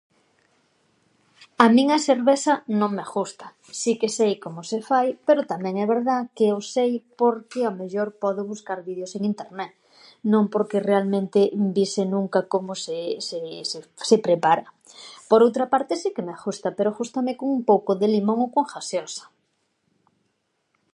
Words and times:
A 1.63 1.65
min 1.75 1.87
a 1.97 1.99
servesa 2.09 2.53
non 2.79 2.91
me 2.97 3.05
ghusta, 3.13 3.47
si 3.79 3.91
que 3.99 4.09
sei 4.17 4.33
como 4.43 4.61
se 4.69 4.79
fai, 4.89 5.07
pero 5.27 5.47
tamén 5.53 5.75
e 5.83 5.85
verdá 5.93 6.17
que 6.37 6.47
o 6.57 6.61
sei 6.73 6.91
porque 7.19 7.59
ao 7.63 7.77
mellor 7.81 8.09
podo 8.23 8.49
buscar 8.51 8.79
vídeos 8.89 9.11
en 9.17 9.23
internet 9.33 9.73
non 10.31 10.43
porque 10.53 10.85
realmente 10.91 11.39
vise 11.75 12.03
nunca 12.15 12.39
como 12.53 12.71
se 12.85 12.97
se 13.27 13.39
se 13.69 13.77
se 14.09 14.17
prepara. 14.25 14.65
Por 15.29 15.39
outra 15.47 15.65
parte, 15.73 15.93
si 16.01 16.09
que 16.15 16.25
me 16.27 16.35
ghusta, 16.41 16.69
pero 16.77 16.95
ghustame 16.97 17.33
cun 17.39 17.55
pouco 17.71 17.91
de 18.01 18.07
limón 18.13 18.39
ou 18.45 18.49
con 18.55 18.65
ghaseosa. 18.71 19.25